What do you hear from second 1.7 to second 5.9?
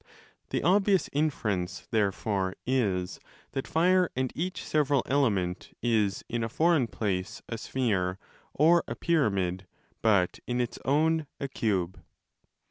there fore, is that fire and each several element